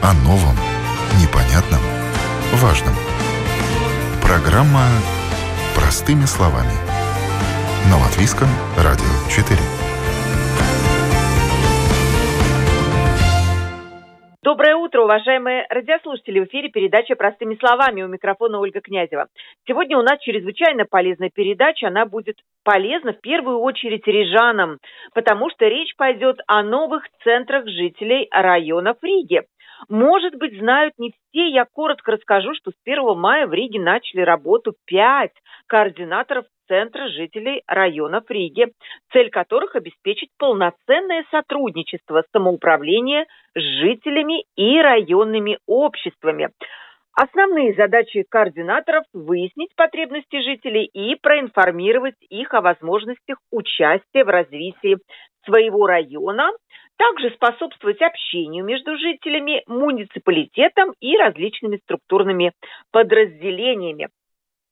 [0.00, 0.54] О новом,
[1.20, 1.80] непонятном,
[2.62, 2.94] важном.
[4.22, 4.86] Программа
[5.74, 6.70] «Простыми словами».
[7.90, 9.58] На Латвийском радио 4.
[14.44, 16.40] Доброе утро, уважаемые радиослушатели.
[16.40, 18.02] В эфире передача «Простыми словами».
[18.02, 19.26] У микрофона Ольга Князева.
[19.66, 21.88] Сегодня у нас чрезвычайно полезная передача.
[21.88, 24.78] Она будет полезна в первую очередь рижанам,
[25.12, 29.42] потому что речь пойдет о новых центрах жителей районов Риги.
[29.88, 31.48] Может быть, знают не все.
[31.48, 35.34] Я коротко расскажу, что с 1 мая в Риге начали работу пять
[35.66, 38.72] координаторов Центра жителей районов Риги,
[39.12, 46.50] цель которых обеспечить полноценное сотрудничество самоуправления с жителями и районными обществами.
[47.14, 54.98] Основные задачи координаторов– выяснить потребности жителей и проинформировать их о возможностях участия в развитии
[55.44, 56.50] своего района,
[56.98, 62.52] также способствовать общению между жителями, муниципалитетом и различными структурными
[62.90, 64.08] подразделениями.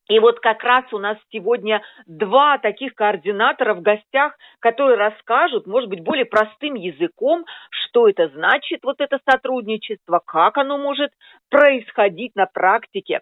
[0.09, 5.89] И вот как раз у нас сегодня два таких координатора в гостях, которые расскажут, может
[5.89, 11.11] быть, более простым языком, что это значит, вот это сотрудничество, как оно может
[11.49, 13.21] происходить на практике.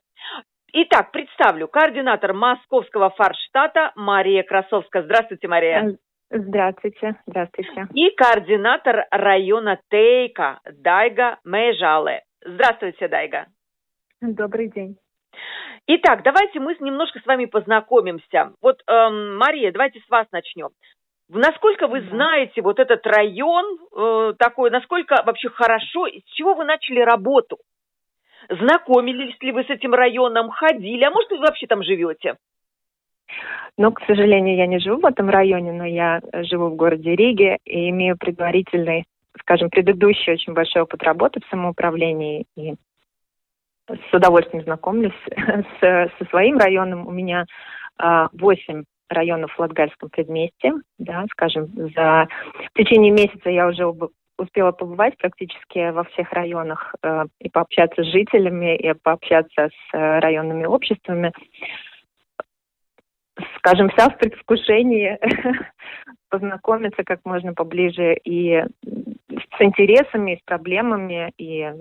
[0.73, 5.03] Итак, представлю, координатор московского фарштата Мария Красовская.
[5.03, 5.97] Здравствуйте, Мария.
[6.37, 7.87] Здравствуйте, здравствуйте.
[7.93, 12.23] И координатор района Тейка Дайга Межале.
[12.43, 13.45] Здравствуйте, Дайга.
[14.19, 14.97] Добрый день.
[15.87, 18.51] Итак, давайте мы немножко с вами познакомимся.
[18.61, 20.71] Вот, эм, Мария, давайте с вас начнем.
[21.29, 26.99] Насколько вы знаете вот этот район э, такой, насколько вообще хорошо, с чего вы начали
[26.99, 27.59] работу?
[28.49, 32.35] Знакомились ли вы с этим районом, ходили, а может вы вообще там живете?
[33.77, 37.57] Ну, к сожалению, я не живу в этом районе, но я живу в городе Риге
[37.65, 39.05] и имею предварительный,
[39.39, 42.75] скажем, предыдущий очень большой опыт работы в самоуправлении и
[43.87, 47.07] с удовольствием знакомлюсь с, со своим районом.
[47.07, 47.45] У меня
[47.97, 53.85] а, восемь районов в Латгальском предместе, да, скажем, за в течение месяца я уже
[54.37, 60.19] успела побывать практически во всех районах э, и пообщаться с жителями, и пообщаться с э,
[60.19, 61.31] районными обществами.
[63.57, 65.19] Скажем, вся в предвкушении
[66.29, 71.71] познакомиться как можно поближе и с интересами, и с проблемами, и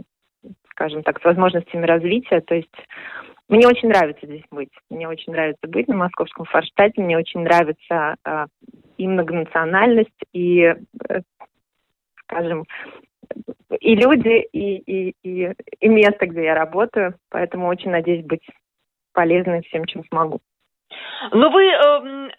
[0.70, 2.40] скажем так, с возможностями развития.
[2.40, 2.74] То есть
[3.48, 4.70] мне очень нравится здесь быть.
[4.90, 7.00] Мне очень нравится быть на московском форштате.
[7.00, 8.46] Мне очень нравится э,
[8.96, 11.20] и многонациональность, и, э,
[12.22, 12.64] скажем,
[13.80, 17.14] и люди, и, и, и, и место, где я работаю.
[17.28, 18.46] Поэтому очень надеюсь быть
[19.12, 20.40] полезной всем, чем смогу.
[21.32, 22.30] Но вы, эм,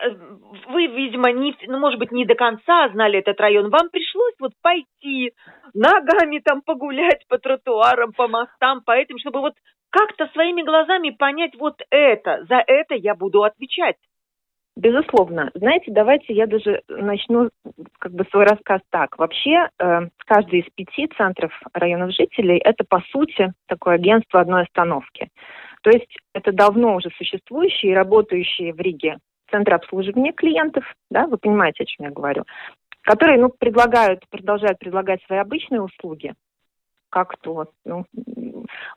[0.68, 3.70] вы, видимо, не, ну, может быть, не до конца знали этот район.
[3.70, 5.34] Вам пришлось вот пойти
[5.74, 9.54] ногами там погулять по тротуарам, по мостам, по этим, чтобы вот
[9.90, 13.98] как-то своими глазами понять вот это, за это я буду отвечать.
[14.78, 15.52] Безусловно.
[15.54, 17.50] Знаете, давайте я даже начну
[17.98, 19.18] как бы свой рассказ так.
[19.18, 25.30] Вообще, э, каждый из пяти центров районов жителей– это, по сути, такое агентство одной остановки.
[25.86, 29.20] То есть это давно уже существующие и работающие в Риге
[29.52, 32.44] центры обслуживания клиентов, да, вы понимаете, о чем я говорю,
[33.02, 36.34] которые, ну, предлагают, продолжают предлагать свои обычные услуги,
[37.12, 38.06] как то ну,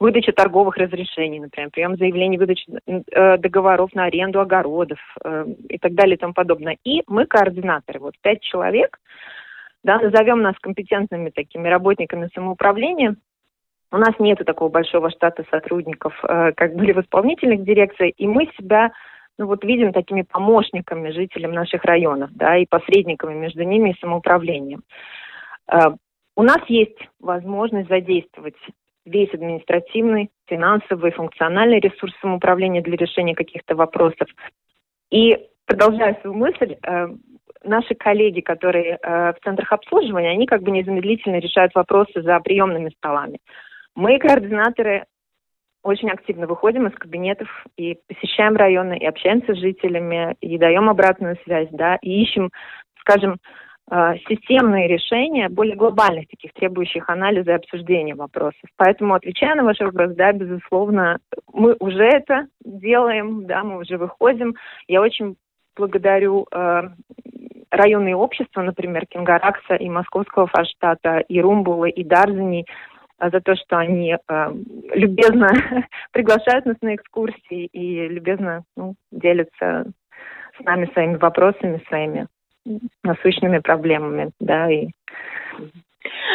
[0.01, 5.93] выдача торговых разрешений, например, прием заявлений, выдача э, договоров на аренду огородов э, и так
[5.93, 6.79] далее и тому подобное.
[6.85, 8.99] И мы координаторы, вот пять человек,
[9.85, 13.17] да, назовем нас компетентными такими работниками самоуправления,
[13.91, 18.51] у нас нет такого большого штата сотрудников, э, как были в исполнительных дирекциях, и мы
[18.59, 18.93] себя
[19.39, 24.83] ну вот видим такими помощниками жителям наших районов, да, и посредниками между ними и самоуправлением.
[25.73, 25.93] Э,
[26.37, 28.57] у нас есть возможность задействовать
[29.07, 34.29] весь административный, финансовый, функциональный ресурс самоуправления для решения каких-то вопросов.
[35.11, 37.09] И продолжая свою мысль, э,
[37.65, 43.41] наши коллеги, которые в центрах обслуживания, они как бы незамедлительно решают вопросы за приемными столами.
[43.99, 45.07] Мы, координаторы,
[45.83, 51.37] очень активно выходим из кабинетов и посещаем районы, и общаемся с жителями, и даем обратную
[51.43, 52.51] связь, да, и ищем,
[53.01, 53.39] скажем,
[53.91, 58.71] э, системные решения более глобальных, таких требующих анализа и обсуждения вопросов.
[58.77, 61.19] Поэтому, отвечая на ваш вопрос, да, безусловно,
[61.53, 64.55] мы уже это делаем, да, мы уже выходим.
[64.87, 65.35] Я очень
[65.75, 66.83] благодарю э,
[67.73, 72.65] районные общества, например, Кингаракса и Московского форштата, и Румбулы, и Дарзани,
[73.21, 74.53] за то, что они э,
[74.95, 75.49] любезно
[76.13, 79.87] приглашают нас на экскурсии и любезно ну, делятся
[80.61, 82.27] с нами своими вопросами, своими
[83.03, 84.89] насущными проблемами, да, и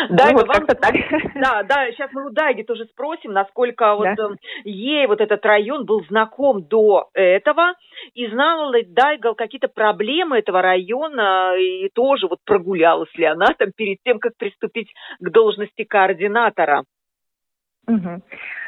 [0.10, 0.66] Да, ну, вот вам...
[0.66, 0.94] так.
[1.36, 4.24] Да, да, сейчас мы у Дайги тоже спросим, насколько вот да.
[4.24, 7.74] Эм, ей вот этот район был знаком до этого,
[8.14, 13.72] и знала ли Дайга какие-то проблемы этого района, и тоже вот прогулялась ли она там
[13.76, 16.84] перед тем, как приступить к должности координатора?
[17.88, 18.22] Угу.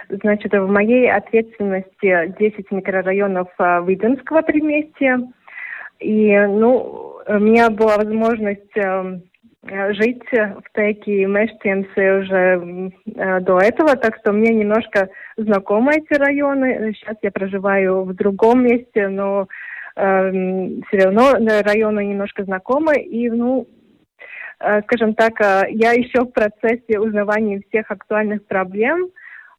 [0.09, 5.19] Значит, в моей ответственности 10 микрорайонов а, Выденского предместья.
[5.99, 9.23] И, ну, у меня была возможность эм,
[9.67, 16.19] жить в Теке и Мештенсе уже э, до этого, так что мне немножко знакомы эти
[16.19, 16.93] районы.
[16.93, 19.47] Сейчас я проживаю в другом месте, но
[19.95, 20.31] э,
[20.87, 21.33] все равно
[21.63, 22.95] районы немножко знакомы.
[22.95, 23.67] И, ну,
[24.59, 29.09] э, скажем так, э, я еще в процессе узнавания всех актуальных проблем.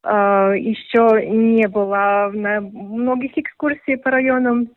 [0.05, 4.69] Э, еще не была на многих экскурсий по районам,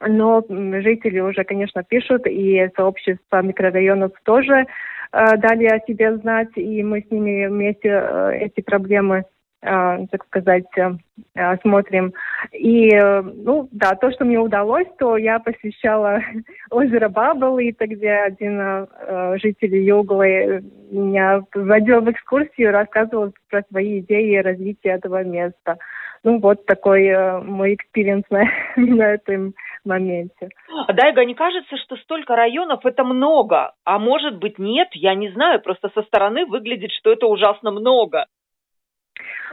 [0.00, 4.66] но жители уже, конечно, пишут, и сообщество микрорайонов тоже
[5.12, 9.24] э, дали о себе знать, и мы с ними вместе э, эти проблемы,
[9.60, 10.90] так сказать, э,
[11.34, 12.12] э смотрим.
[12.52, 16.20] И, э, ну, да, то, что мне удалось, то я посещала
[16.70, 24.36] озеро Бабл, где один э, житель Юглы меня вводил в экскурсию, рассказывал про свои идеи
[24.36, 25.78] развития этого места.
[26.22, 28.44] Ну, вот такой э, мой experience на,
[28.76, 29.54] на этом
[29.84, 30.48] моменте.
[30.88, 33.72] Дайга, не кажется, что столько районов это много?
[33.84, 38.26] А может быть нет, я не знаю, просто со стороны выглядит, что это ужасно много.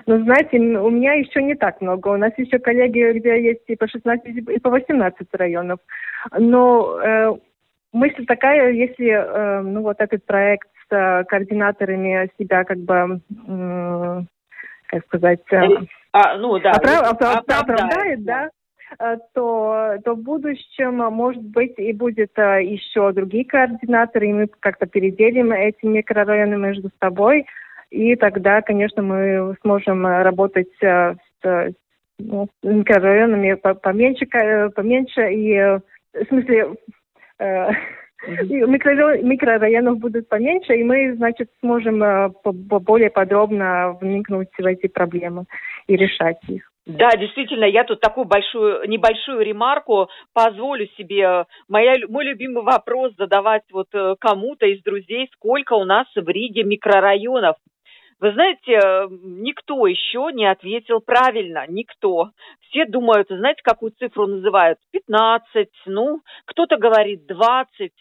[0.06, 2.10] Ну, знаете, у меня еще не так много.
[2.10, 5.80] У нас еще коллеги, где есть и по 16, и по 18 районов.
[6.38, 7.34] Но э,
[7.92, 14.22] мысль такая, если, э, ну, вот этот проект с э, координаторами себя как бы, э,
[14.88, 15.44] как сказать...
[15.52, 15.68] Э,
[16.12, 18.50] а, ну, да, оправ, оправдает, оправдает, да,
[19.00, 24.34] Э, то, то в будущем, э, может быть, и будет э, еще другие координаторы, и
[24.34, 27.46] мы как-то переделим эти микрорайоны между собой,
[27.94, 31.16] и тогда, конечно, мы сможем работать с,
[32.18, 34.26] ну, микрорайонами поменьше,
[34.76, 36.76] поменьше и, в смысле,
[38.28, 45.46] микрорайонов будут поменьше, и мы, значит, сможем более подробно вникнуть в эти проблемы
[45.88, 46.74] и решать их.
[46.86, 51.46] Да, действительно, я тут такую большую, небольшую ремарку позволю себе.
[51.70, 56.64] Моя, мой любимый вопрос задавать вот э, кому-то из друзей, сколько у нас в Риге
[56.64, 57.56] микрорайонов.
[58.24, 58.80] Вы знаете,
[59.22, 62.30] никто еще не ответил правильно, никто.
[62.62, 64.80] Все думают, знаете, какую цифру называют?
[64.94, 67.92] 15, ну, кто-то говорит 20.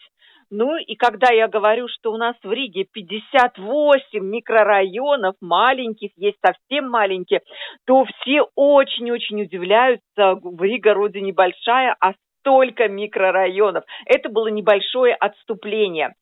[0.49, 6.89] Ну и когда я говорю, что у нас в Риге 58 микрорайонов маленьких, есть совсем
[6.89, 7.41] маленькие,
[7.85, 10.35] то все очень-очень удивляются.
[10.41, 13.83] В Рига вроде небольшая, а столько микрорайонов.
[14.05, 16.15] Это было небольшое отступление.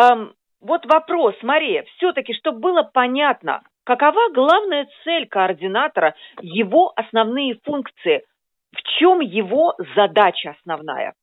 [0.00, 8.24] Эм, вот вопрос, Мария, все-таки, чтобы было понятно, какова главная цель координатора, его основные функции,
[8.72, 11.14] в чем его задача основная?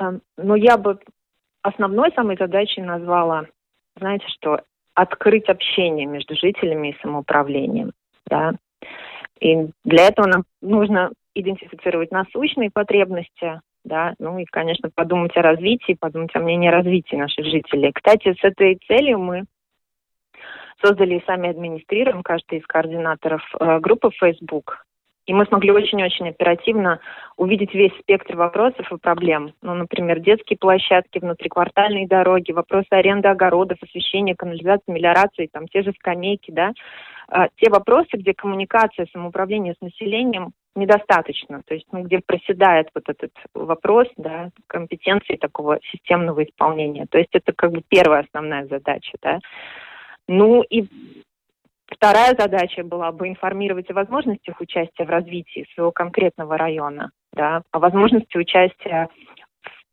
[0.00, 0.98] Эм, но я бы
[1.62, 3.46] основной самой задачей назвала,
[3.96, 4.62] знаете что,
[4.94, 7.92] открыть общение между жителями и самоуправлением.
[8.26, 8.52] Да?
[9.40, 15.98] И для этого нам нужно идентифицировать насущные потребности, да, ну и, конечно, подумать о развитии,
[15.98, 17.90] подумать о мнении развития наших жителей.
[17.92, 19.44] Кстати, с этой целью мы
[20.82, 24.86] создали и сами администрируем, каждый из координаторов э, группы Facebook,
[25.26, 27.00] и мы смогли очень-очень оперативно
[27.36, 29.54] увидеть весь спектр вопросов и проблем.
[29.60, 35.92] Ну, например, детские площадки, внутриквартальные дороги, вопросы аренды огородов, освещения, канализации, мелиорации, там те же
[35.98, 36.72] скамейки, да.
[37.28, 43.04] А, те вопросы, где коммуникация, самоуправление с населением недостаточно, то есть ну, где проседает вот
[43.08, 47.06] этот вопрос да, компетенции такого системного исполнения.
[47.10, 49.16] То есть это как бы первая основная задача.
[49.20, 49.40] Да.
[50.28, 50.86] Ну и
[51.90, 57.80] Вторая задача была бы информировать о возможностях участия в развитии своего конкретного района, да, о
[57.80, 59.08] возможности участия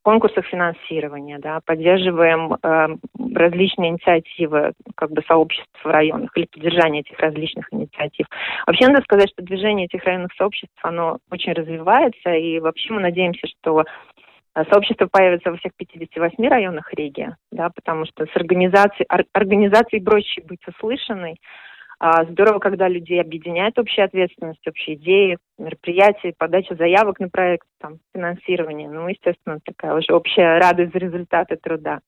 [0.07, 2.87] конкурсах финансирования, да, поддерживаем э,
[3.35, 8.25] различные инициативы как бы сообществ в районах или поддержание этих различных инициатив.
[8.65, 13.47] Вообще надо сказать, что движение этих районных сообществ, оно очень развивается, и вообще мы надеемся,
[13.47, 13.83] что
[14.55, 20.41] э, сообщество появится во всех 58 районах Риги, да, потому что с организацией, организацией проще
[20.41, 21.35] быть услышанной,
[21.99, 28.89] здорово, когда людей объединяет общая ответственность, общие идеи, мероприятия, подача заявок на проект, там, финансирование.
[28.89, 31.99] Ну, естественно, такая уже общая радость за результаты труда.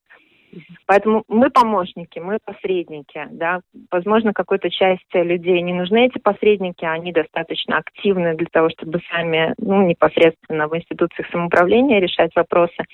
[0.86, 3.60] Поэтому мы помощники, мы посредники, да.
[3.90, 9.54] Возможно, какой-то части людей не нужны эти посредники, они достаточно активны для того, чтобы сами,
[9.58, 12.84] ну, непосредственно в институциях самоуправления решать вопросы.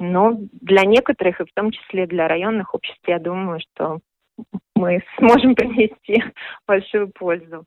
[0.00, 3.98] Но для некоторых, и в том числе для районных обществ, я думаю, что
[4.74, 6.22] мы сможем принести
[6.66, 7.64] большую пользу.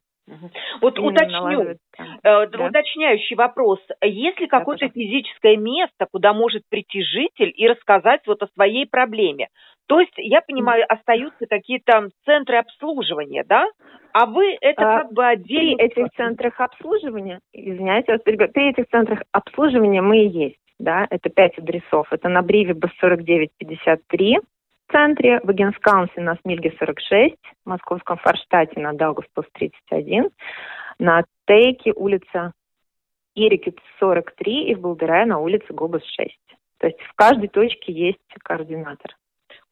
[0.82, 1.76] Вот уточню, э,
[2.24, 2.66] да.
[2.66, 3.80] уточняющий вопрос.
[4.04, 9.50] Есть ли какое-то физическое место, куда может прийти житель и рассказать вот о своей проблеме?
[9.88, 13.68] То есть, я понимаю, остаются какие-то центры обслуживания, да?
[14.14, 15.78] А вы это а, как бы отдельно...
[15.78, 21.58] При этих центрах обслуживания, извиняюсь, при этих центрах обслуживания мы и есть, да, это пять
[21.60, 22.08] адресов.
[22.12, 24.55] Это на Бриве Б4953, в
[24.92, 30.30] центре, в Эгенскаунсе на Смильге 46, в Московском Форштате на Даугавпилс 31,
[31.00, 32.54] на Тейке улица
[33.36, 36.30] Ирикет 43 и в Балдерае на улице Гобус 6.
[36.80, 39.16] То есть в каждой точке есть координатор.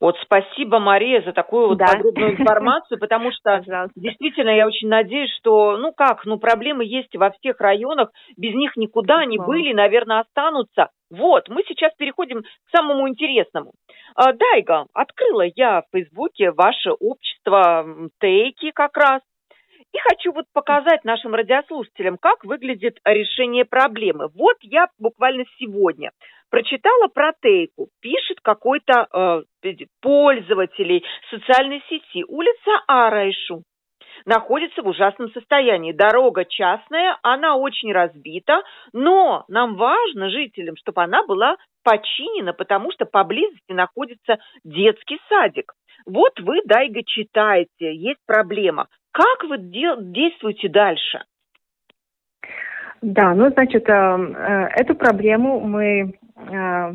[0.00, 1.86] Вот спасибо, Мария, за такую вот да.
[1.86, 3.98] подробную информацию, потому что Пожалуйста.
[3.98, 8.76] действительно я очень надеюсь, что, ну как, ну проблемы есть во всех районах, без них
[8.76, 10.90] никуда они были, наверное, останутся.
[11.10, 13.72] Вот, мы сейчас переходим к самому интересному.
[14.14, 19.22] А, Дайга, открыла я в Фейсбуке ваше общество Тейки как раз.
[19.92, 24.28] И хочу вот показать нашим радиослушателям, как выглядит решение проблемы.
[24.34, 26.10] Вот я буквально сегодня
[26.50, 27.88] прочитала про Тейку.
[28.00, 29.08] Пишет какой-то
[29.62, 32.24] э, пользователь социальной сети.
[32.28, 33.62] Улица Арайшу
[34.24, 35.92] находится в ужасном состоянии.
[35.92, 43.04] Дорога частная, она очень разбита, но нам важно, жителям, чтобы она была починена, потому что
[43.04, 45.72] поблизости находится детский садик.
[46.06, 48.88] Вот вы, Дайга, читаете, есть проблема.
[49.12, 51.24] Как вы действуете дальше?
[53.00, 56.92] Да, ну, значит, э, э, эту проблему мы э,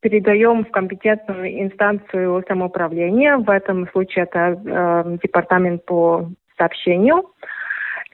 [0.00, 3.38] передаем в компетентную инстанцию самоуправления.
[3.38, 6.28] В этом случае это департамент по
[6.60, 7.24] сообщению.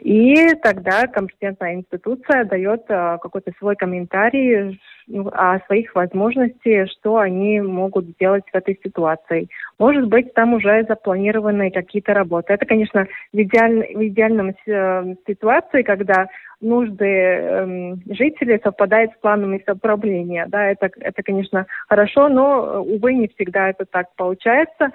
[0.00, 7.60] И тогда компетентная институция дает а, какой-то свой комментарий ну, о своих возможностях, что они
[7.62, 9.48] могут сделать в этой ситуации.
[9.78, 12.52] Может быть, там уже запланированы какие-то работы.
[12.52, 16.26] Это, конечно, в, идеаль, в идеальном э, ситуации, когда
[16.60, 20.44] нужды э, жителей совпадают с планами управления.
[20.48, 24.90] Да, это, это, конечно, хорошо, но, увы, не всегда это так получается.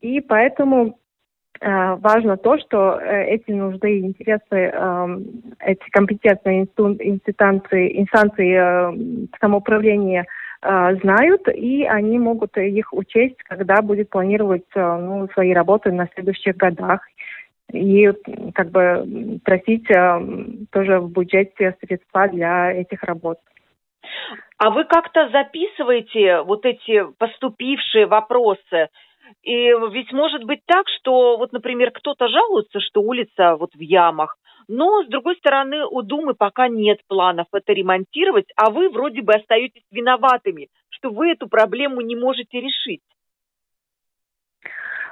[0.00, 1.05] И поэтому Э,
[1.60, 5.24] важно то, что э, эти нужды и интересы, эм,
[5.60, 10.26] эти компетентные инстанции, инстанции э, самоуправления
[10.62, 17.02] знают, и они могут их учесть, когда будет планировать ну, свои работы на следующих годах.
[17.72, 18.10] И
[18.52, 19.86] как бы просить
[20.72, 23.38] тоже в бюджете средства для этих работ.
[24.58, 28.88] А вы как-то записываете вот эти поступившие вопросы
[29.42, 34.36] и ведь может быть так, что вот, например, кто-то жалуется, что улица вот в ямах,
[34.68, 39.32] но, с другой стороны, у Думы пока нет планов это ремонтировать, а вы вроде бы
[39.34, 43.02] остаетесь виноватыми, что вы эту проблему не можете решить.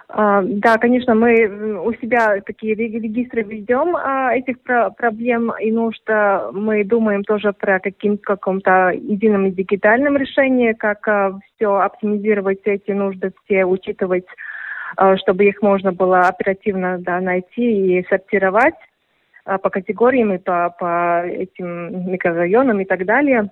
[0.08, 6.02] А, да, конечно, мы у себя такие регистры ведем а, этих проблем и нужд.
[6.52, 13.32] Мы думаем тоже про каким, каком-то едином дигитальном решении, как а, все оптимизировать, эти нужды
[13.44, 14.26] все учитывать,
[15.16, 18.75] чтобы их можно было оперативно да, найти и сортировать
[19.44, 23.50] по категориям и по, по этим микрорайонам и так далее.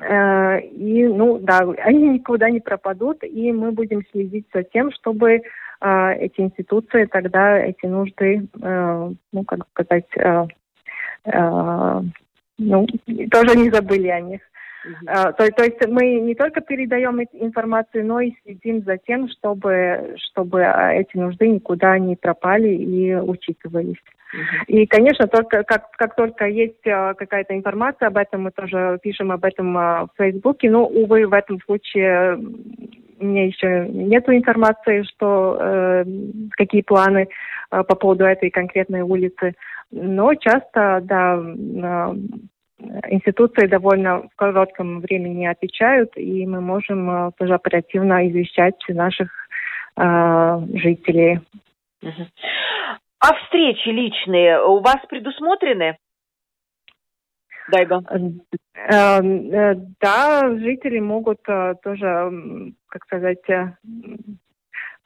[0.00, 5.42] И, ну, да, они никуда не пропадут, и мы будем следить за тем, чтобы
[5.80, 10.46] э, эти институции тогда эти нужды, э, ну, как сказать, э,
[11.26, 12.00] э,
[12.58, 12.86] ну,
[13.30, 14.40] тоже не забыли о них.
[14.84, 15.32] Uh-huh.
[15.36, 20.60] То, то есть мы не только передаем информацию, но и следим за тем, чтобы, чтобы
[20.60, 23.96] эти нужды никуда не пропали и учитывались.
[23.96, 24.66] Uh-huh.
[24.66, 29.44] И, конечно, только как, как только есть какая-то информация об этом, мы тоже пишем об
[29.44, 30.70] этом в Фейсбуке.
[30.70, 32.38] Но, увы, в этом случае
[33.20, 36.04] у меня еще нет информации, что э,
[36.50, 37.28] какие планы
[37.70, 39.54] э, по поводу этой конкретной улицы.
[39.90, 42.14] Но часто, да, э,
[42.78, 49.30] институции довольно в коротком времени отвечают, и мы можем э, тоже оперативно извещать наших
[49.96, 51.40] э, жителей.
[53.20, 55.96] А встречи личные у вас предусмотрены?
[57.70, 58.02] Дайга.
[58.10, 63.42] Э, э, да, жители могут тоже, как сказать,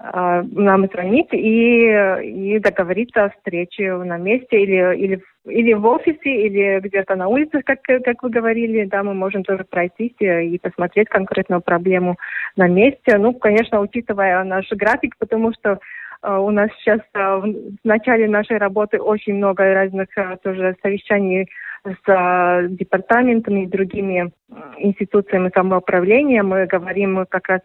[0.00, 1.88] нам звонить и,
[2.22, 7.62] и договориться о встрече на месте или, или, или в офисе, или где-то на улице,
[7.62, 12.16] как, как вы говорили, да, мы можем тоже пройтись и посмотреть конкретную проблему
[12.56, 13.18] на месте.
[13.18, 15.80] Ну, конечно, учитывая наш график, потому что
[16.22, 20.08] у нас сейчас в начале нашей работы очень много разных
[20.42, 21.48] тоже совещаний
[21.84, 24.32] с департаментами и другими
[24.78, 26.42] институциями самоуправления.
[26.42, 27.60] Мы говорим как раз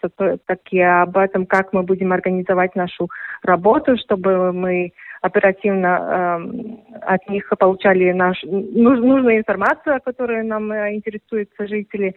[0.46, 3.10] таки об этом, как мы будем организовать нашу
[3.44, 11.66] работу, чтобы мы оперативно э, от них получали наш, нужную информацию, которая нам э, интересуется
[11.66, 12.14] жители.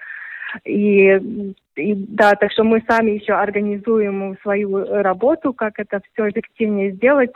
[0.65, 6.93] И, и да, так что мы сами еще организуем свою работу, как это все эффективнее
[6.93, 7.33] сделать.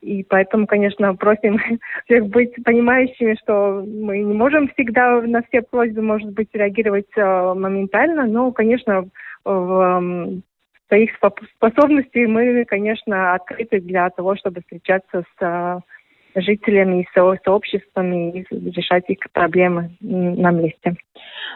[0.00, 1.58] И поэтому, конечно, просим
[2.04, 7.54] всех быть понимающими, что мы не можем всегда на все просьбы, может быть, реагировать э,
[7.54, 9.08] моментально, но, конечно,
[9.44, 10.42] в
[10.88, 11.10] своих
[11.56, 15.82] способностей мы, конечно, открыты для того, чтобы встречаться с
[16.36, 20.96] жителями и со, сообществами и решать их проблемы на месте.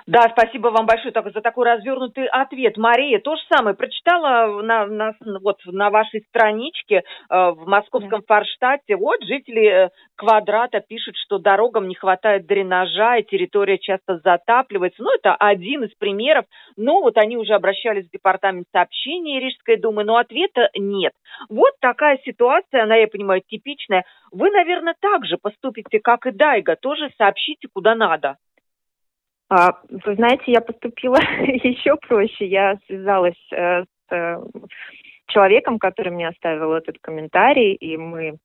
[0.07, 2.77] Да, спасибо вам большое так, за такой развернутый ответ.
[2.77, 8.27] Мария, то же самое, прочитала на, на, вот, на вашей страничке э, в московском да.
[8.27, 15.03] Форштадте, вот жители э, квадрата пишут, что дорогам не хватает дренажа, и территория часто затапливается.
[15.03, 16.47] Ну, это один из примеров.
[16.77, 21.13] Но вот они уже обращались в департамент сообщений Рижской думы, но ответа нет.
[21.49, 24.05] Вот такая ситуация, она, я понимаю, типичная.
[24.33, 28.37] Вы, наверное, так же поступите, как и Дайга, тоже сообщите, куда надо.
[29.51, 32.47] А, вы знаете, я поступила еще проще.
[32.47, 34.43] Я связалась э, с э,
[35.27, 38.39] человеком, который мне оставил этот комментарий, и мы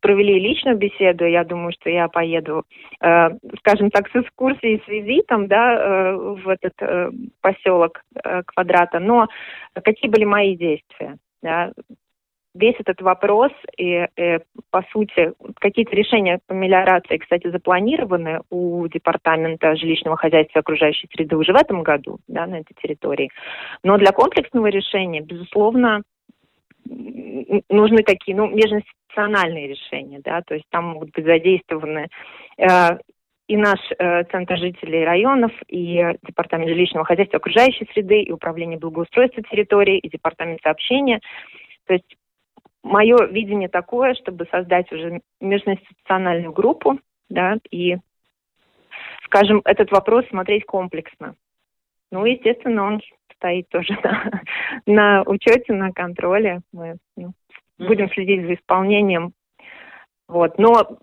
[0.00, 1.26] провели личную беседу.
[1.26, 2.64] Я думаю, что я поеду,
[3.00, 8.98] э, скажем так, с экскурсией, с визитом, да, э, в этот э, поселок э, Квадрата.
[8.98, 9.28] Но
[9.74, 11.16] какие были мои действия?
[11.42, 11.72] Да?
[12.54, 14.38] Весь этот вопрос и, и
[14.70, 21.36] по сути, какие-то решения по мелиорации, кстати, запланированы у Департамента жилищного хозяйства и окружающей среды
[21.36, 23.30] уже в этом году, да, на этой территории.
[23.82, 26.02] Но для комплексного решения, безусловно,
[26.84, 32.08] нужны такие, ну, межинституциональные решения, да, то есть там могут быть задействованы
[32.58, 32.98] э,
[33.48, 39.42] и наш э, Центр жителей районов, и Департамент жилищного хозяйства окружающей среды, и Управление благоустройства
[39.42, 41.20] территории, и Департамент сообщения.
[41.86, 42.16] То есть
[42.82, 47.96] мое видение такое, чтобы создать уже межинституциональную группу, да, и,
[49.24, 51.34] скажем, этот вопрос смотреть комплексно.
[52.10, 53.00] Ну, естественно, он
[53.36, 54.42] стоит тоже на,
[54.86, 56.60] на учете, на контроле.
[56.72, 57.32] Мы ну,
[57.78, 59.32] будем следить за исполнением.
[60.28, 60.58] Вот.
[60.58, 60.98] Но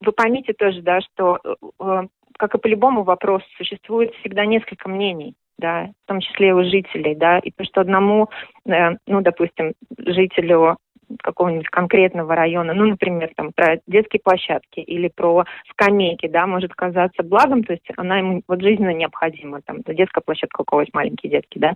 [0.00, 1.38] вы поймите тоже, да, что,
[1.80, 2.02] э,
[2.38, 6.64] как и по любому вопросу, существует всегда несколько мнений да, в том числе и у
[6.64, 8.28] жителей, да, и то, что одному,
[8.66, 10.78] э, ну, допустим, жителю
[11.22, 17.22] какого-нибудь конкретного района, ну, например, там про детские площадки или про скамейки, да, может казаться
[17.22, 21.58] благом, то есть она ему вот жизненно необходима, там, детская площадка у кого-то маленькие детки,
[21.58, 21.74] да,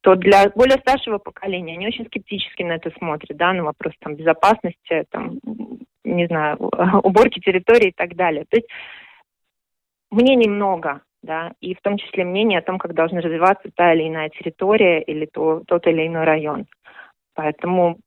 [0.00, 4.14] то для более старшего поколения они очень скептически на это смотрят, да, на вопрос там
[4.14, 5.38] безопасности, там,
[6.04, 6.56] не знаю,
[7.02, 8.44] уборки территории и так далее.
[8.48, 8.68] То есть
[10.10, 14.08] мнений много, да, и в том числе мнение о том, как должна развиваться та или
[14.08, 16.66] иная территория или то, тот или иной район.
[17.34, 17.98] Поэтому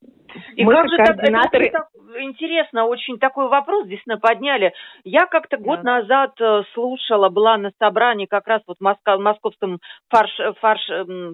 [0.55, 1.69] и мы как же координаторы...
[1.71, 1.87] так,
[2.19, 4.73] интересно, очень такой вопрос здесь подняли.
[5.03, 5.63] Я как-то да.
[5.63, 10.81] год назад э, слушала, была на собрании как раз вот в Москва, московском фарш, фарш,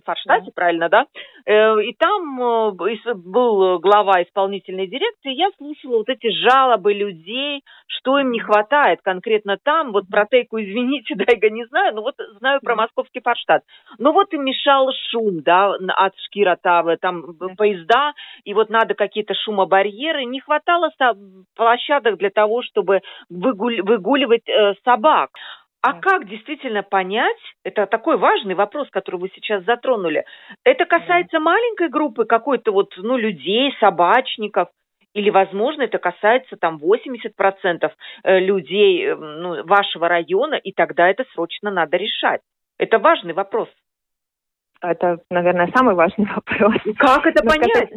[0.04, 0.52] фарштате, да.
[0.54, 1.06] правильно, да?
[1.46, 8.20] Э, и там э, был глава исполнительной дирекции, я слушала вот эти жалобы людей, что
[8.20, 9.92] им не хватает конкретно там.
[9.92, 13.64] Вот про Тейку, извините, да, я не знаю, но вот знаю про московский фарштадт.
[13.98, 20.26] Но вот им мешал шум, да, от Шкиротавы, там поезда, и вот надо какие-то шумобарьеры.
[20.26, 20.92] Не хватало
[21.56, 25.30] площадок для того, чтобы выгуль, выгуливать э, собак.
[25.82, 30.26] А как действительно понять, это такой важный вопрос, который вы сейчас затронули,
[30.64, 34.70] это касается маленькой группы какой-то вот, ну, людей, собачников,
[35.14, 37.92] или, возможно, это касается там 80%
[38.24, 42.42] э, людей э, ну, вашего района, и тогда это срочно надо решать.
[42.78, 43.70] Это важный вопрос.
[44.82, 46.82] Это, наверное, самый важный вопрос.
[46.98, 47.92] Как это Но понять?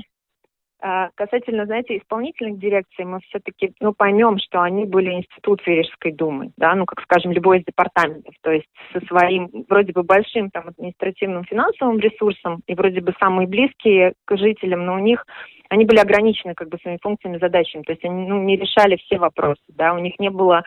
[0.81, 6.53] А, касательно, знаете, исполнительных дирекций, мы все-таки ну, поймем, что они были институцией Рижской думы,
[6.57, 10.69] да, ну, как, скажем, любой из департаментов, то есть со своим вроде бы большим там
[10.69, 15.27] административным финансовым ресурсом и вроде бы самые близкие к жителям, но у них
[15.69, 19.19] они были ограничены как бы своими функциями, задачами, то есть они ну, не решали все
[19.19, 20.63] вопросы, да, у них не было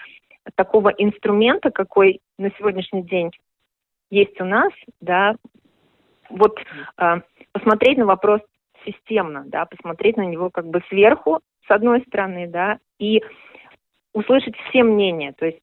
[0.56, 3.32] такого инструмента, какой на сегодняшний день
[4.10, 5.36] есть у нас, да,
[6.30, 6.60] вот
[6.98, 7.22] э,
[7.54, 8.42] посмотреть на вопрос
[8.86, 13.22] системно, да, посмотреть на него как бы сверху, с одной стороны, да, и
[14.14, 15.62] услышать все мнения, то есть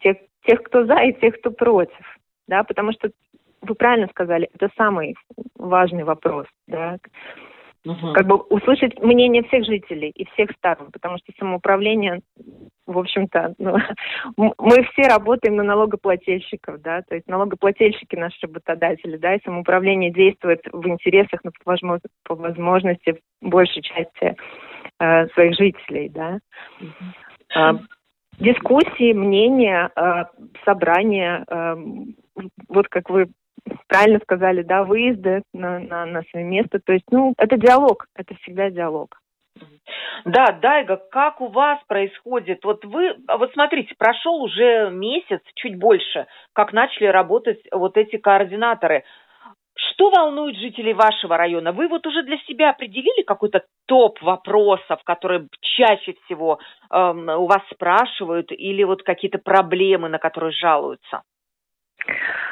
[0.00, 3.10] тех, тех, кто за и тех, кто против, да, потому что
[3.60, 5.16] вы правильно сказали, это самый
[5.56, 6.98] важный вопрос, да,
[7.84, 8.12] угу.
[8.12, 12.20] как бы услышать мнение всех жителей и всех сторон, потому что самоуправление
[12.88, 13.76] в общем-то, ну,
[14.36, 20.60] мы все работаем на налогоплательщиков, да, то есть налогоплательщики наши работодатели, да, и самоуправление действует
[20.72, 21.52] в интересах, ну,
[22.24, 24.36] по возможности большей части
[24.98, 26.38] э, своих жителей, да.
[27.54, 27.78] Mm-hmm.
[28.38, 30.24] Дискуссии, мнения, э,
[30.64, 31.76] собрания, э,
[32.68, 33.28] вот как вы
[33.88, 36.78] правильно сказали, да, выезды на, на, на свое место.
[36.78, 39.18] То есть, ну, это диалог, это всегда диалог.
[40.24, 42.64] Да, Дайга, как у вас происходит?
[42.64, 49.04] Вот вы, вот смотрите, прошел уже месяц, чуть больше, как начали работать вот эти координаторы.
[49.76, 51.70] Что волнует жителей вашего района?
[51.70, 56.58] Вы вот уже для себя определили какой-то топ вопросов, которые чаще всего
[56.90, 61.22] эм, у вас спрашивают, или вот какие-то проблемы, на которые жалуются?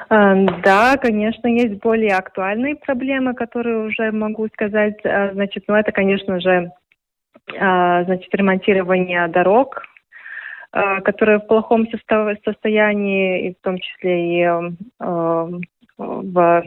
[0.09, 4.99] Эм, да, конечно, есть более актуальные проблемы, которые уже могу сказать.
[5.03, 6.71] Э, значит, ну это, конечно же, э,
[7.49, 9.83] значит, ремонтирование дорог,
[10.73, 11.87] э, которые в плохом
[12.45, 14.75] состоянии, и в том числе и
[15.99, 16.65] в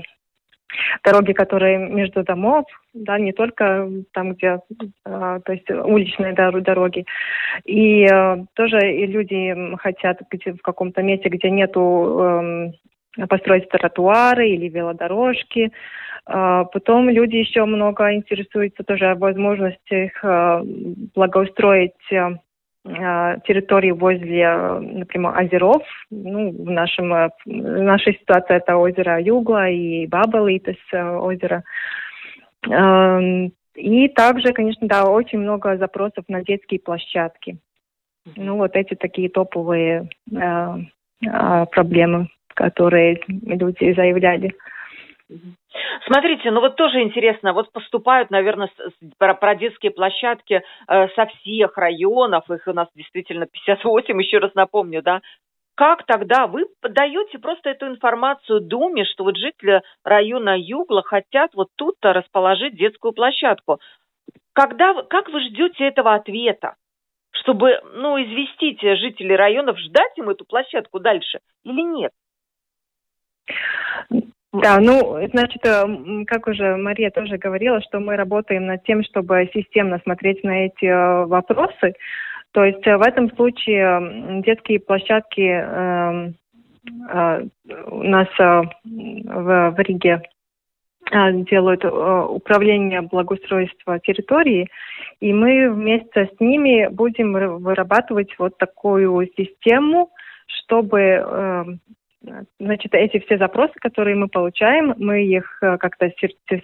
[1.03, 4.59] дороги, которые между домов, да, не только там, где,
[5.03, 7.05] то есть уличные дороги.
[7.65, 8.07] И
[8.53, 12.73] тоже и люди хотят в каком-то месте, где нету эм,
[13.27, 15.71] построить тротуары или велодорожки.
[16.31, 20.61] А, потом люди еще много интересуются тоже о возможностях а,
[21.15, 24.47] благоустроить а, территории возле,
[24.79, 25.81] например, озеров.
[26.11, 31.63] Ну, в, нашем, в нашей ситуации это озеро Югла и Бабалитес озеро.
[33.75, 37.57] И также, конечно, да, очень много запросов на детские площадки.
[38.35, 40.09] Ну, вот эти такие топовые
[41.21, 42.27] проблемы
[42.59, 44.53] которые люди заявляли.
[46.07, 48.69] Смотрите, ну вот тоже интересно, вот поступают, наверное,
[49.17, 54.55] про, про детские площадки э, со всех районов, их у нас действительно 58, еще раз
[54.55, 55.21] напомню, да,
[55.75, 61.69] как тогда вы подаете просто эту информацию Думе, что вот жители района Югла хотят вот
[61.77, 63.79] тут-то расположить детскую площадку?
[64.51, 66.75] Когда, как вы ждете этого ответа?
[67.31, 72.11] Чтобы, ну, известить жителей районов, ждать им эту площадку дальше или нет?
[74.51, 79.47] Да, ну, значит, э, как уже Мария тоже говорила, что мы работаем над тем, чтобы
[79.53, 81.93] системно смотреть на эти э, вопросы.
[82.51, 86.31] То есть э, в этом случае детские площадки э,
[87.11, 87.45] э,
[87.91, 90.23] у нас э, в, в Риге
[91.11, 94.69] делают управление благоустройства территории,
[95.19, 100.11] и мы вместе с ними будем вырабатывать вот такую систему,
[100.45, 101.79] чтобы
[102.59, 106.11] Значит, эти все запросы, которые мы получаем, мы их э, как-то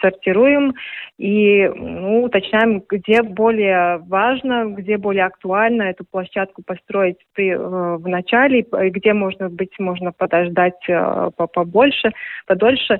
[0.01, 0.73] сортируем
[1.17, 8.05] и ну, уточняем, где более важно, где более актуально эту площадку построить при, э, в
[8.05, 12.11] начале, где, можно быть, можно подождать э, побольше,
[12.47, 12.97] подольше.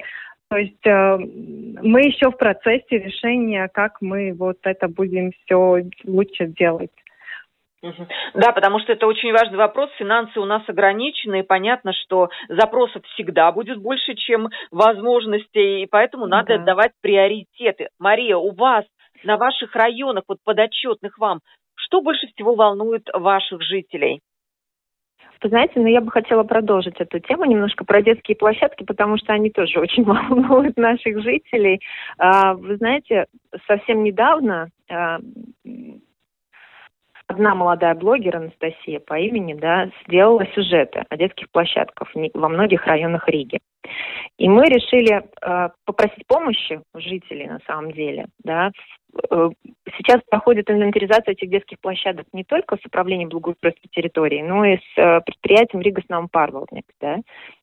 [0.48, 6.92] То есть мы еще в процессе решения, как мы вот это будем все лучше делать.
[8.34, 9.90] Да, потому что это очень важный вопрос.
[9.98, 16.26] Финансы у нас ограничены, и понятно, что запросов всегда будет больше, чем возможностей, и поэтому
[16.26, 16.64] надо да.
[16.66, 17.90] давать приоритеты.
[18.00, 18.86] Мария, у вас
[19.24, 21.40] на ваших районах, вот подотчетных вам,
[21.76, 24.22] что больше всего волнует ваших жителей?
[25.42, 29.34] Вы знаете, ну я бы хотела продолжить эту тему немножко про детские площадки, потому что
[29.34, 31.82] они тоже очень волнуют наших жителей.
[32.18, 33.26] А, вы знаете,
[33.68, 35.20] совсем недавно а,
[37.28, 43.28] одна молодая блогер, Анастасия по имени, да, сделала сюжеты о детских площадках во многих районах
[43.28, 43.60] Риги.
[44.38, 48.26] И мы решили э, попросить помощи у жителей на самом деле.
[48.44, 48.72] Да.
[49.30, 49.50] Э,
[49.98, 54.98] сейчас проходит инвентаризация этих детских площадок не только с управлением благоустройства территории, но и с
[54.98, 56.86] э, предприятием Рига Снаумпарвалдник.
[57.00, 57.18] Да.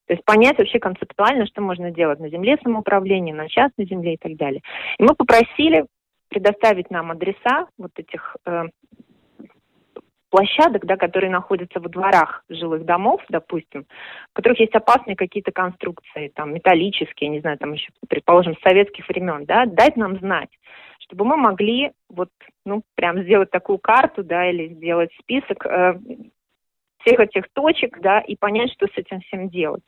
[0.07, 4.19] То есть понять вообще концептуально, что можно делать на земле самоуправления, на частной земле и
[4.19, 4.63] так далее.
[4.99, 5.87] И мы попросили
[6.29, 8.65] предоставить нам адреса вот этих э,
[10.33, 13.85] площадок, да, которые находятся во дворах жилых домов, допустим,
[14.31, 19.07] в которых есть опасные какие-то конструкции, там, металлические, не знаю, там еще, предположим, с советских
[19.09, 20.49] времен, да, дать нам знать,
[21.01, 22.31] чтобы мы могли вот,
[22.65, 25.99] ну, прям сделать такую карту, да, или сделать список э,
[27.05, 29.85] всех этих точек, да, и понять, что с этим всем делать.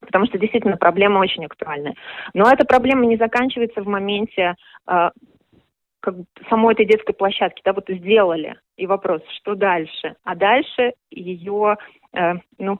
[0.00, 1.94] Потому что действительно проблема очень актуальная.
[2.32, 4.54] Но эта проблема не заканчивается в моменте
[4.86, 5.10] э,
[6.00, 6.14] как
[6.48, 10.14] самой этой детской площадки, да, вот сделали, и вопрос, что дальше?
[10.24, 11.76] А дальше ее,
[12.12, 12.78] э, ну,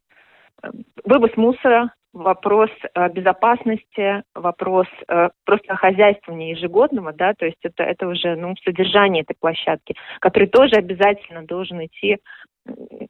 [1.04, 8.09] вывоз мусора, вопрос э, безопасности, вопрос э, просто хозяйствования ежегодного, да, то есть это, это
[8.09, 12.18] уже, ну, содержание этой площадки, который тоже обязательно должен идти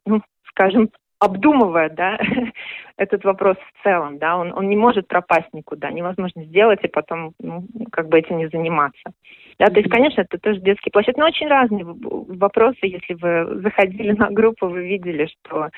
[0.05, 2.17] ну, скажем, обдумывает, да,
[2.97, 7.33] этот вопрос в целом, да, он, он не может пропасть никуда, невозможно сделать и потом,
[7.39, 9.11] ну, как бы этим не заниматься.
[9.59, 14.13] Да, то есть, конечно, это тоже детский площадь, но очень разные вопросы, если вы заходили
[14.13, 15.69] на группу, вы видели, что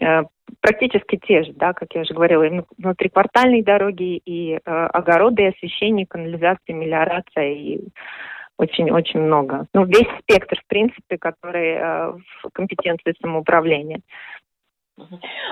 [0.00, 0.22] э,
[0.60, 5.48] практически те же, да, как я уже говорила, и внутриквартальные дороги, и э, огороды, и
[5.50, 7.80] освещение, канализация, мелиорация, и
[8.58, 9.66] очень-очень много.
[9.72, 14.00] Ну, весь спектр, в принципе, который э, в компетенции самоуправления.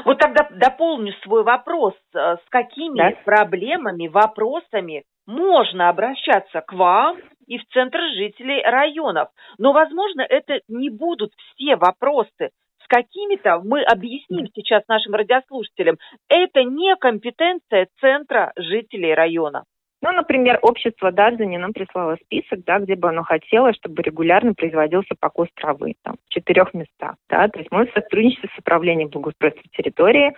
[0.04, 1.94] Вот тогда дополню свой вопрос.
[2.14, 3.12] Э, с какими да?
[3.24, 7.18] проблемами, вопросами можно обращаться к вам
[7.50, 9.28] и в центр жителей районов?
[9.58, 12.50] Но, возможно, это не будут все вопросы.
[12.82, 15.98] С какими-то мы объясним сейчас нашим радиослушателям.
[16.28, 19.64] Это не компетенция центра жителей района.
[20.02, 25.14] Ну, например, общество Дарзани нам прислало список, да, где бы оно хотело, чтобы регулярно производился
[25.18, 27.16] покос травы там, в четырех местах.
[27.28, 27.48] Да.
[27.48, 30.34] То есть мы в сотрудничестве с управлением благоустройства территории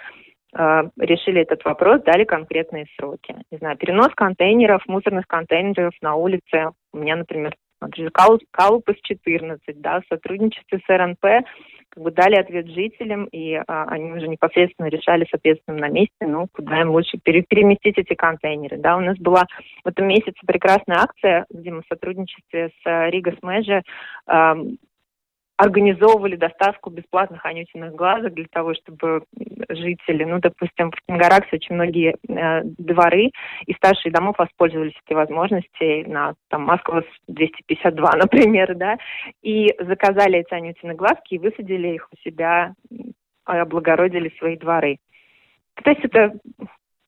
[0.55, 3.35] решили этот вопрос, дали конкретные сроки.
[3.51, 6.71] Не знаю, перенос контейнеров, мусорных контейнеров на улице.
[6.93, 7.55] У меня, например,
[8.53, 11.47] Калупас 14, да, в сотрудничестве с РНП
[11.89, 16.47] как бы дали ответ жителям, и а, они уже непосредственно решали, соответственно, на месте, ну,
[16.51, 18.79] куда им лучше пере переместить эти контейнеры.
[18.79, 19.45] Да, у нас была
[19.85, 23.83] в этом месяце прекрасная акция, где мы в сотрудничестве с Рига Смэджи
[25.57, 29.25] организовывали доставку бесплатных анютиных глазок для того, чтобы
[29.69, 33.31] жители, ну, допустим, в Кингараксе очень многие э, дворы
[33.67, 38.97] и старшие домов воспользовались этой возможностью на там Москва 252, например, да,
[39.43, 42.75] и заказали эти анютины глазки и высадили их у себя,
[43.45, 44.99] облагородили свои дворы.
[45.83, 46.33] То есть это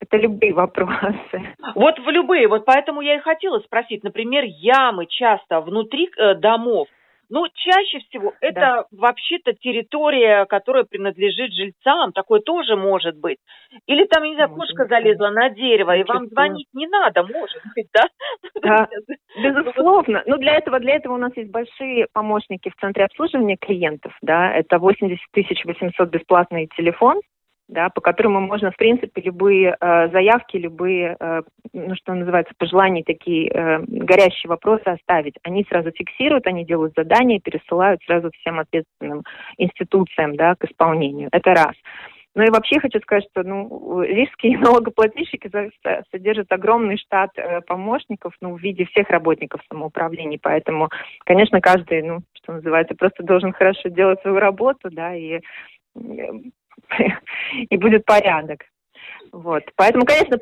[0.00, 1.54] это любые вопросы.
[1.74, 2.46] Вот в любые.
[2.46, 4.04] Вот поэтому я и хотела спросить.
[4.04, 6.88] Например, ямы часто внутри э, домов
[7.30, 8.84] ну, чаще всего это да.
[8.90, 13.38] вообще-то территория, которая принадлежит жильцам, такое тоже может быть.
[13.86, 17.88] Или там, не знаю, кошка залезла на дерево, и вам звонить не надо, может быть,
[17.92, 18.02] да?
[18.62, 18.88] Да,
[19.42, 20.22] безусловно.
[20.26, 24.52] Ну, для этого, для этого у нас есть большие помощники в центре обслуживания клиентов, да,
[24.52, 25.18] это 80
[25.64, 27.20] 800 бесплатный телефон,
[27.68, 33.02] да, по которому можно, в принципе, любые э, заявки, любые, э, ну, что называется, пожелания,
[33.02, 35.36] такие э, горящие вопросы оставить.
[35.42, 39.22] Они сразу фиксируют, они делают задания, пересылают сразу всем ответственным
[39.56, 41.28] институциям, да, к исполнению.
[41.32, 41.74] Это раз.
[42.34, 45.50] Ну и вообще хочу сказать, что ну, рижские налогоплательщики
[46.10, 50.38] содержат огромный штат э, помощников ну, в виде всех работников самоуправления.
[50.42, 50.90] Поэтому,
[51.24, 55.40] конечно, каждый, ну, что называется, просто должен хорошо делать свою работу, да, и
[57.70, 58.60] и будет порядок.
[59.34, 59.64] Вот.
[59.74, 60.38] Поэтому, конечно,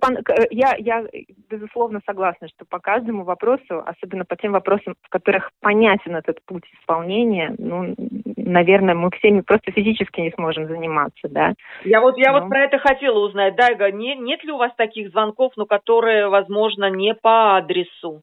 [0.51, 1.07] я, я
[1.49, 6.65] безусловно согласна, что по каждому вопросу, особенно по тем вопросам, в которых понятен этот путь
[6.79, 7.95] исполнения, ну,
[8.37, 11.55] наверное, мы всеми просто физически не сможем заниматься, да.
[11.85, 12.41] Я вот, я ну.
[12.41, 16.29] вот про это хотела узнать, Дайга, не, нет ли у вас таких звонков, ну, которые,
[16.29, 18.21] возможно, не по адресу?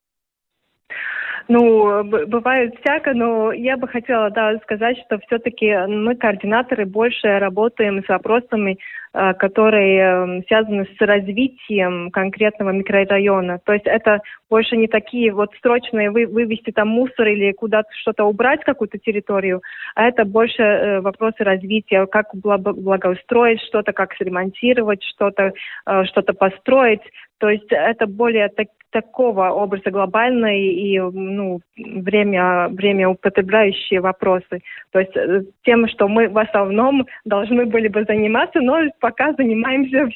[1.51, 8.03] Ну, бывает всяко, но я бы хотела да, сказать, что все-таки мы, координаторы, больше работаем
[8.03, 8.77] с вопросами,
[9.13, 13.57] э, которые эм, связаны с развитием конкретного микрорайона.
[13.65, 18.25] То есть это больше не такие вот срочные вы, вывести там мусор или куда-то что-то
[18.25, 19.63] убрать, какую-то территорию,
[19.95, 25.53] а это больше э, вопросы развития, как благоустроить что-то, как сремонтировать что-то,
[25.87, 27.01] э, что-то построить.
[27.39, 34.61] То есть это более так, такого образа глобальной и ну, время, время употребляющие вопросы.
[34.91, 40.07] То есть э, тем, что мы в основном должны были бы заниматься, но пока занимаемся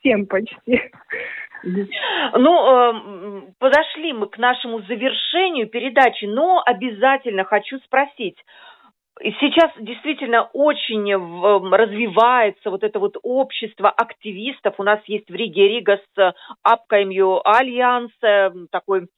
[0.00, 0.82] всем почти.
[1.64, 8.36] Ну, э, подошли мы к нашему завершению передачи, но обязательно хочу спросить,
[9.20, 14.74] Сейчас действительно очень развивается вот это вот общество активистов.
[14.78, 18.12] У нас есть в Риге Rīgas apkaimju alianse,
[18.70, 19.08] такой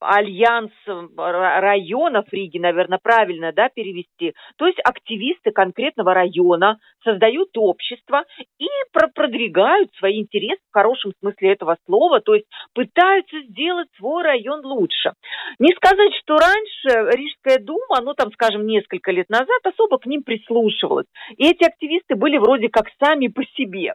[0.00, 0.72] альянс
[1.16, 4.34] районов Риги, наверное, правильно да, перевести.
[4.56, 8.24] То есть активисты конкретного района создают общество
[8.58, 14.64] и продвигают свои интересы в хорошем смысле этого слова, то есть пытаются сделать свой район
[14.64, 15.12] лучше.
[15.58, 20.22] Не сказать, что раньше Рижская дума, ну там, скажем, несколько лет назад особо к ним
[20.22, 21.06] прислушивалась.
[21.36, 23.94] И эти активисты были вроде как сами по себе.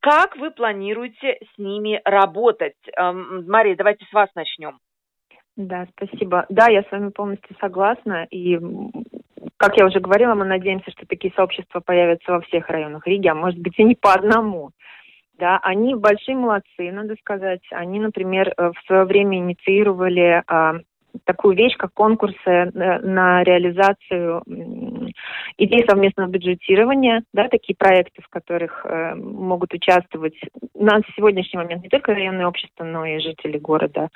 [0.00, 2.76] Как вы планируете с ними работать?
[2.96, 4.78] Эм, Мария, давайте с вас начнем.
[5.56, 6.46] Да, спасибо.
[6.48, 8.26] Да, я с вами полностью согласна.
[8.30, 8.58] И,
[9.56, 13.34] как я уже говорила, мы надеемся, что такие сообщества появятся во всех районах Риги, а
[13.34, 14.70] может быть и не по одному.
[15.36, 17.62] Да, они большие молодцы, надо сказать.
[17.72, 20.74] Они, например, э, в свое время инициировали а,
[21.24, 24.42] такую вещь, как конкурсы э, на реализацию
[25.56, 30.36] идей совместного бюджетирования, да, такие проекты, в которых э, могут участвовать
[30.74, 34.08] на сегодняшний момент не только районное общество, но и жители города,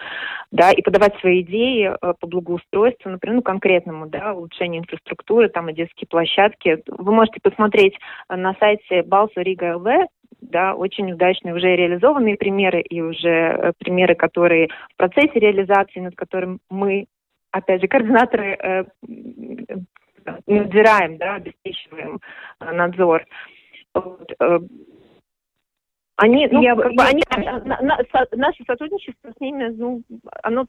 [0.50, 5.68] да, и подавать свои идеи э, по благоустройству, например, ну, конкретному, да, улучшению инфраструктуры, там
[5.68, 6.82] и детские площадки.
[6.86, 7.96] Вы можете посмотреть
[8.28, 10.08] на сайте Балса Рига ЛВ,
[10.42, 16.14] да, очень удачные уже реализованные примеры и уже э, примеры, которые в процессе реализации, над
[16.16, 17.06] которым мы,
[17.50, 18.84] опять же, координаторы э,
[20.46, 22.20] надзираем, да, обеспечиваем
[22.60, 23.24] э, надзор.
[23.94, 24.58] Вот, э,
[26.16, 30.02] они, ну, я, как бы, они, на, на, со, наше сотрудничество с ними, ну,
[30.42, 30.66] оно,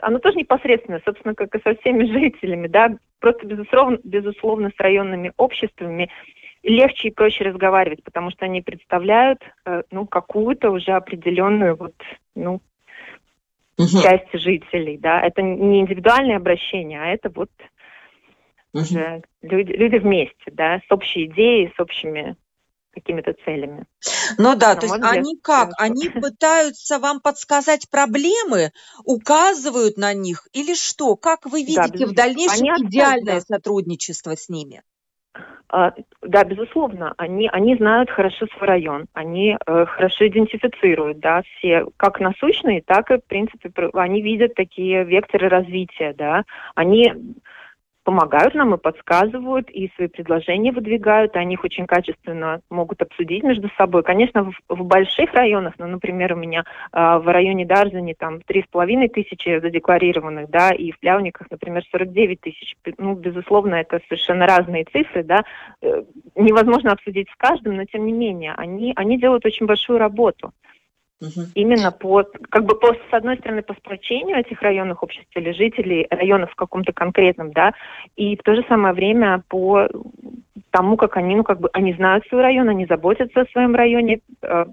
[0.00, 5.32] оно тоже непосредственно, собственно, как и со всеми жителями, да, просто безусловно, безусловно с районными
[5.36, 6.10] обществами
[6.62, 11.94] легче и проще разговаривать, потому что они представляют, э, ну, какую-то уже определенную вот,
[12.34, 12.60] ну,
[13.78, 14.02] угу.
[14.02, 15.20] часть жителей, да.
[15.20, 17.50] Это не индивидуальное обращение, а это вот
[18.76, 18.84] угу.
[18.84, 22.36] уже люди, люди вместе, да, с общей идеей, с общими
[22.96, 23.84] какими-то целями.
[24.38, 25.70] Ну да, то есть они как?
[25.78, 28.70] Они пытаются вам подсказать проблемы,
[29.04, 31.16] указывают на них или что?
[31.16, 34.82] Как вы видите да, в дальнейшем они идеальное сотрудничество с ними?
[35.68, 41.86] А, да, безусловно, они, они знают хорошо свой район, они э, хорошо идентифицируют, да, все,
[41.96, 46.44] как насущные, так и, в принципе, они видят такие векторы развития, да,
[46.76, 47.12] они
[48.06, 53.42] помогают нам и подсказывают, и свои предложения выдвигают, и они их очень качественно могут обсудить
[53.42, 54.04] между собой.
[54.04, 58.62] Конечно, в, в больших районах, ну, например, у меня э, в районе Дарзани там три
[58.62, 62.76] с половиной тысячи задекларированных, да, и в Пляуниках, например, 49 тысяч.
[62.96, 65.42] Ну, безусловно, это совершенно разные цифры, да,
[65.82, 66.04] э,
[66.36, 70.52] невозможно обсудить с каждым, но тем не менее, они, они делают очень большую работу.
[71.20, 71.46] Угу.
[71.54, 76.06] Именно по, как бы по, с одной стороны, по сплочению этих районных обществ или жителей,
[76.10, 77.72] районов в каком-то конкретном, да,
[78.16, 79.88] и в то же самое время по
[80.70, 84.20] тому, как они, ну, как бы, они знают свой район, они заботятся о своем районе.
[84.42, 84.66] Э,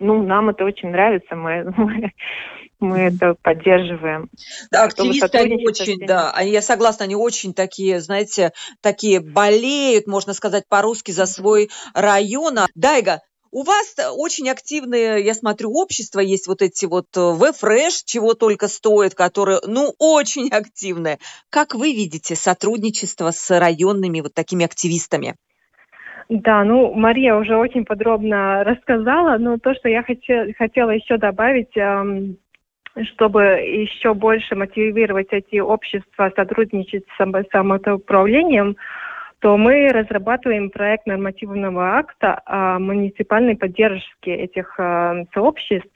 [0.00, 2.12] ну, нам это очень нравится, мы, мы,
[2.80, 4.28] мы это поддерживаем.
[4.70, 10.64] Да, активисты, они очень, да, я согласна, они очень такие, знаете, такие болеют, можно сказать
[10.68, 12.58] по-русски, за свой район.
[12.74, 13.20] Дайга,
[13.54, 18.66] у вас очень активные, я смотрю, общества есть вот эти вот э, WeFresh, чего только
[18.66, 21.18] стоит, которые, ну, очень активные.
[21.50, 25.36] Как вы видите сотрудничество с районными вот такими активистами?
[26.28, 31.76] Да, ну, Мария уже очень подробно рассказала, но то, что я хотела, хотела еще добавить,
[31.76, 32.38] эм,
[33.14, 38.76] чтобы еще больше мотивировать эти общества сотрудничать с самоуправлением,
[39.44, 45.90] то мы разрабатываем проект нормативного акта о муниципальной поддержке этих э, сообществ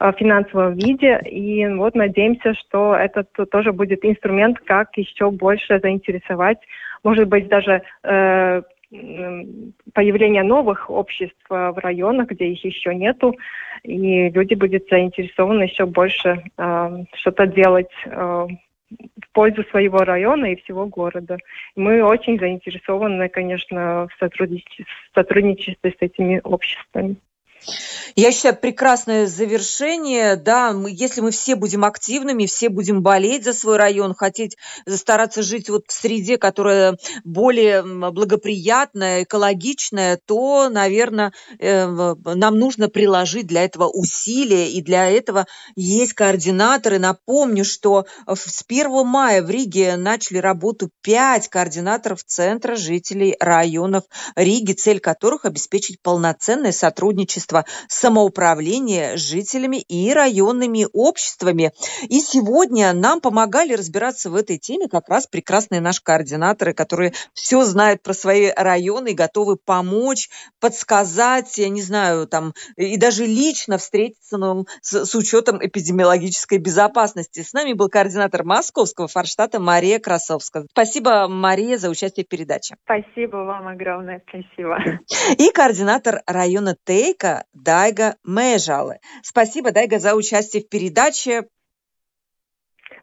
[0.00, 1.20] в финансовом виде.
[1.30, 6.56] И вот надеемся, что это тоже будет инструмент, как еще больше заинтересовать,
[7.04, 8.62] может быть, даже э,
[9.92, 13.36] появление новых обществ в районах, где их еще нету,
[13.82, 18.46] и люди будут заинтересованы еще больше э, что-то делать э,
[19.36, 21.36] пользу своего района и всего города.
[21.76, 27.16] Мы очень заинтересованы, конечно, в сотрудничестве, в сотрудничестве с этими обществами.
[28.14, 30.36] Я считаю, прекрасное завершение.
[30.36, 34.56] Да, мы, если мы все будем активными, все будем болеть за свой район, хотеть
[34.88, 43.46] стараться жить вот в среде, которая более благоприятная, экологичная, то, наверное, э, нам нужно приложить
[43.46, 46.98] для этого усилия, и для этого есть координаторы.
[46.98, 54.04] Напомню, что с 1 мая в Риге начали работу 5 координаторов Центра жителей районов
[54.36, 61.72] Риги, цель которых обеспечить полноценное сотрудничество общества, самоуправление жителями и районными обществами.
[62.08, 67.64] И сегодня нам помогали разбираться в этой теме как раз прекрасные наши координаторы, которые все
[67.64, 70.28] знают про свои районы и готовы помочь,
[70.60, 77.42] подсказать, я не знаю, там, и даже лично встретиться ну, с, с учетом эпидемиологической безопасности.
[77.42, 80.66] С нами был координатор московского форштата Мария Красовская.
[80.70, 82.76] Спасибо, Мария, за участие в передаче.
[82.84, 84.78] Спасибо вам огромное, спасибо.
[85.38, 88.98] И координатор района Тейка Дайга Мэжалы.
[89.22, 91.44] Спасибо, Дайга, за участие в передаче.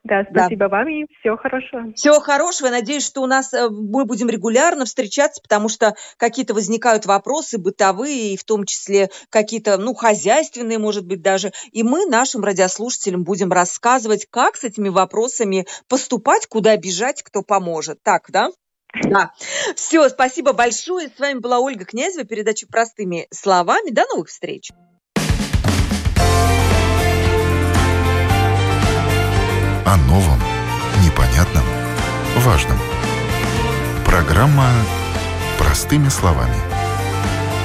[0.04, 0.78] Да, спасибо да.
[0.78, 1.94] вам и всего хорошего.
[1.94, 2.68] Всего хорошего.
[2.68, 7.58] Я надеюсь, что у нас э, мы будем регулярно встречаться, потому что какие-то возникают вопросы
[7.58, 11.54] бытовые, и в том числе какие-то, ну, хозяйственные, может быть, даже.
[11.72, 18.04] И мы нашим радиослушателям будем рассказывать, как с этими вопросами поступать, куда бежать, кто поможет.
[18.04, 18.50] Так, да?
[18.94, 19.32] Да.
[19.76, 21.10] Все, спасибо большое.
[21.10, 23.89] С вами была Ольга Князева, передача «Простыми словами».
[23.89, 24.72] До новых встреч.
[29.86, 30.39] О новом
[31.04, 31.64] непонятном,
[32.38, 32.78] важном.
[34.06, 34.70] Программа
[35.58, 36.56] «Простыми словами».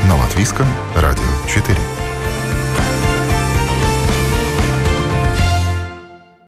[0.09, 1.97] На Латвийском радио 4.